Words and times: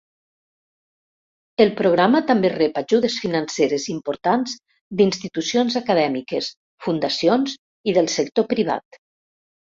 El 1.65 1.71
programa 1.81 2.21
també 2.29 2.49
rep 2.53 2.79
ajudes 2.81 3.17
financeres 3.25 3.85
importants 3.95 4.55
d'institucions 5.01 5.77
acadèmiques, 5.81 6.47
fundacions 6.87 7.53
i 7.93 7.95
del 7.99 8.09
sector 8.15 8.49
privat. 8.55 8.99